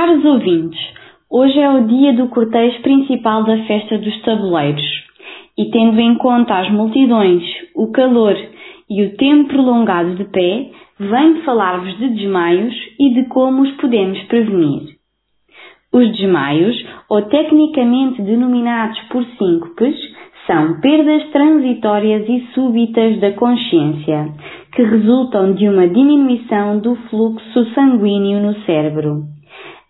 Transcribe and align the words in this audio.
Caros 0.00 0.24
ouvintes, 0.24 0.80
hoje 1.30 1.60
é 1.60 1.68
o 1.68 1.86
dia 1.86 2.14
do 2.14 2.28
cortejo 2.28 2.80
principal 2.80 3.44
da 3.44 3.58
festa 3.64 3.98
dos 3.98 4.22
tabuleiros 4.22 4.82
e 5.58 5.70
tendo 5.70 6.00
em 6.00 6.14
conta 6.14 6.58
as 6.58 6.70
multidões, 6.70 7.42
o 7.76 7.92
calor 7.92 8.34
e 8.88 9.02
o 9.02 9.14
tempo 9.18 9.50
prolongado 9.50 10.14
de 10.14 10.24
pé, 10.24 10.70
venho 10.98 11.42
falar-vos 11.42 11.98
de 11.98 12.08
desmaios 12.14 12.74
e 12.98 13.12
de 13.12 13.28
como 13.28 13.60
os 13.60 13.72
podemos 13.72 14.18
prevenir. 14.22 14.96
Os 15.92 16.10
desmaios, 16.12 16.82
ou 17.10 17.20
tecnicamente 17.26 18.22
denominados 18.22 18.98
por 19.10 19.22
síncopes, 19.36 19.96
são 20.46 20.80
perdas 20.80 21.30
transitórias 21.30 22.26
e 22.26 22.46
súbitas 22.54 23.20
da 23.20 23.32
consciência, 23.32 24.32
que 24.74 24.82
resultam 24.82 25.52
de 25.52 25.68
uma 25.68 25.86
diminuição 25.86 26.78
do 26.78 26.96
fluxo 27.10 27.66
sanguíneo 27.74 28.40
no 28.40 28.54
cérebro. 28.62 29.39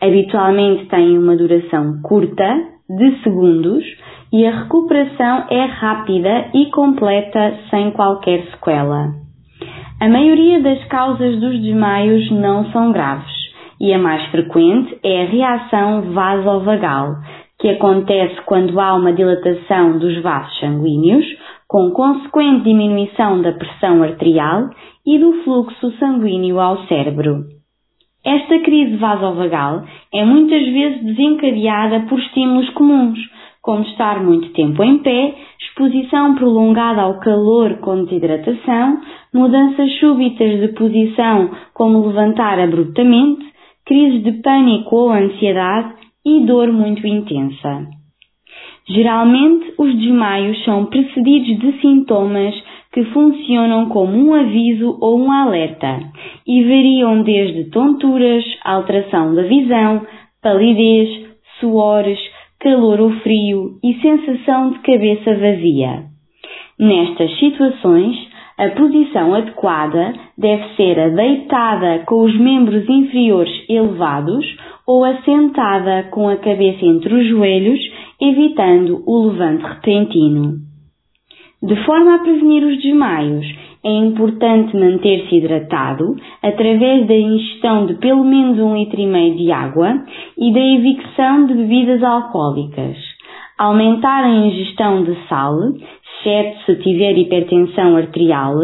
Habitualmente 0.00 0.86
têm 0.86 1.18
uma 1.18 1.36
duração 1.36 2.00
curta, 2.02 2.56
de 2.88 3.22
segundos, 3.22 3.84
e 4.32 4.46
a 4.46 4.62
recuperação 4.62 5.46
é 5.50 5.64
rápida 5.64 6.50
e 6.54 6.70
completa 6.70 7.58
sem 7.70 7.90
qualquer 7.90 8.44
sequela. 8.50 9.12
A 10.00 10.08
maioria 10.08 10.60
das 10.60 10.82
causas 10.86 11.38
dos 11.38 11.60
desmaios 11.60 12.30
não 12.30 12.70
são 12.72 12.92
graves 12.92 13.40
e 13.80 13.92
a 13.94 13.98
mais 13.98 14.30
frequente 14.30 14.98
é 15.02 15.22
a 15.22 15.26
reação 15.26 16.12
vasovagal, 16.12 17.16
que 17.58 17.68
acontece 17.68 18.40
quando 18.46 18.78
há 18.78 18.94
uma 18.94 19.12
dilatação 19.12 19.98
dos 19.98 20.22
vasos 20.22 20.58
sanguíneos, 20.60 21.24
com 21.66 21.90
consequente 21.90 22.64
diminuição 22.64 23.40
da 23.40 23.52
pressão 23.52 24.02
arterial 24.02 24.70
e 25.06 25.18
do 25.18 25.32
fluxo 25.44 25.90
sanguíneo 25.98 26.60
ao 26.60 26.86
cérebro. 26.86 27.59
Esta 28.24 28.58
crise 28.58 28.96
vasovagal 28.96 29.84
é 30.12 30.24
muitas 30.24 30.62
vezes 30.66 31.02
desencadeada 31.04 32.00
por 32.00 32.18
estímulos 32.18 32.68
comuns, 32.70 33.18
como 33.62 33.82
estar 33.82 34.22
muito 34.22 34.50
tempo 34.52 34.82
em 34.84 34.98
pé, 34.98 35.34
exposição 35.60 36.34
prolongada 36.34 37.02
ao 37.02 37.18
calor 37.20 37.78
com 37.78 38.04
desidratação, 38.04 39.00
mudanças 39.32 39.90
súbitas 39.98 40.60
de 40.60 40.68
posição, 40.68 41.50
como 41.72 42.06
levantar 42.06 42.58
abruptamente, 42.58 43.46
crises 43.86 44.22
de 44.22 44.32
pânico 44.42 44.96
ou 44.96 45.12
ansiedade 45.12 45.94
e 46.24 46.40
dor 46.40 46.70
muito 46.70 47.06
intensa. 47.06 47.86
Geralmente, 48.86 49.72
os 49.78 49.94
desmaios 49.96 50.62
são 50.64 50.86
precedidos 50.86 51.58
de 51.58 51.80
sintomas 51.80 52.54
que 52.92 53.04
funcionam 53.06 53.88
como 53.88 54.16
um 54.16 54.34
aviso 54.34 54.98
ou 55.00 55.20
um 55.20 55.30
alerta 55.30 56.00
e 56.46 56.62
variam 56.64 57.22
desde 57.22 57.70
tonturas, 57.70 58.44
alteração 58.64 59.34
da 59.34 59.42
visão, 59.42 60.06
palidez, 60.42 61.08
suores, 61.60 62.18
calor 62.58 63.00
ou 63.00 63.10
frio 63.20 63.78
e 63.82 63.94
sensação 64.00 64.72
de 64.72 64.78
cabeça 64.80 65.34
vazia. 65.34 66.04
Nestas 66.78 67.38
situações, 67.38 68.16
a 68.58 68.68
posição 68.70 69.34
adequada 69.34 70.12
deve 70.36 70.74
ser 70.74 70.98
a 70.98 71.08
deitada 71.08 72.00
com 72.06 72.22
os 72.22 72.38
membros 72.38 72.86
inferiores 72.88 73.52
elevados 73.68 74.44
ou 74.86 75.04
assentada 75.04 76.08
com 76.10 76.28
a 76.28 76.36
cabeça 76.36 76.84
entre 76.84 77.14
os 77.14 77.28
joelhos, 77.28 77.80
evitando 78.20 79.02
o 79.06 79.28
levante 79.28 79.62
repentino. 79.62 80.69
De 81.62 81.76
forma 81.84 82.14
a 82.14 82.18
prevenir 82.20 82.64
os 82.64 82.82
desmaios, 82.82 83.46
é 83.84 83.90
importante 83.90 84.74
manter-se 84.74 85.36
hidratado 85.36 86.16
através 86.42 87.06
da 87.06 87.14
ingestão 87.14 87.84
de 87.84 87.94
pelo 87.94 88.24
menos 88.24 88.58
um 88.58 88.78
litro 88.78 88.98
e 88.98 89.06
meio 89.06 89.36
de 89.36 89.52
água 89.52 90.02
e 90.38 90.52
da 90.54 90.60
evicção 90.60 91.46
de 91.46 91.52
bebidas 91.52 92.02
alcoólicas. 92.02 92.96
Aumentar 93.58 94.24
a 94.24 94.30
ingestão 94.30 95.02
de 95.04 95.14
sal, 95.28 95.54
exceto 96.22 96.64
se 96.64 96.76
tiver 96.76 97.18
hipertensão 97.18 97.94
arterial. 97.94 98.54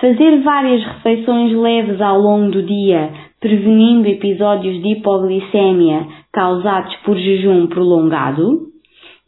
Fazer 0.00 0.40
várias 0.40 0.82
refeições 0.84 1.52
leves 1.52 2.00
ao 2.00 2.18
longo 2.18 2.50
do 2.50 2.62
dia, 2.62 3.10
prevenindo 3.40 4.08
episódios 4.08 4.82
de 4.82 4.92
hipoglicemia 4.92 6.06
causados 6.32 6.96
por 7.04 7.14
jejum 7.14 7.66
prolongado 7.66 8.71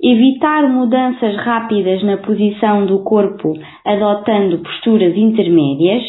evitar 0.02 0.68
mudanças 0.68 1.36
rápidas 1.36 2.02
na 2.02 2.18
posição 2.18 2.86
do 2.86 3.02
corpo 3.04 3.54
adotando 3.84 4.58
posturas 4.58 5.16
intermédias, 5.16 6.02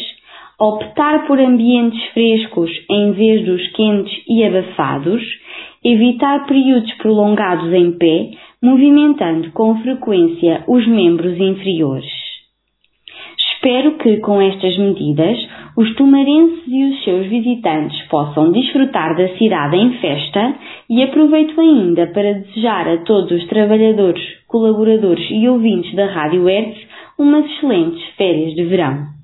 optar 0.58 1.26
por 1.26 1.38
ambientes 1.38 2.02
frescos 2.12 2.70
em 2.90 3.12
vez 3.12 3.44
dos 3.44 3.66
quentes 3.72 4.12
e 4.28 4.44
abafados, 4.44 5.22
evitar 5.84 6.46
períodos 6.46 6.92
prolongados 6.94 7.72
em 7.72 7.92
pé, 7.92 8.30
movimentando 8.62 9.50
com 9.52 9.76
frequência 9.82 10.64
os 10.66 10.86
membros 10.86 11.38
inferiores. 11.38 12.10
Espero 13.38 13.98
que 13.98 14.18
com 14.18 14.40
estas 14.40 14.76
medidas 14.78 15.38
os 15.76 15.94
tumarenses 15.96 16.64
e 16.66 16.84
os 16.84 17.04
seus 17.04 17.26
visitantes 17.26 18.00
possam 18.08 18.50
desfrutar 18.50 19.16
da 19.16 19.28
cidade 19.36 19.76
em 19.76 19.92
festa 19.98 20.54
e 20.88 21.02
aproveito 21.02 21.60
ainda 21.60 22.06
para 22.08 22.34
desejar 22.34 22.88
a 22.88 22.98
todos 22.98 23.30
os 23.32 23.46
trabalhadores, 23.48 24.22
colaboradores 24.46 25.26
e 25.30 25.46
ouvintes 25.48 25.94
da 25.94 26.06
Rádio 26.06 26.48
Hertz 26.48 26.78
umas 27.18 27.44
excelentes 27.44 28.02
férias 28.16 28.54
de 28.54 28.64
verão. 28.64 29.15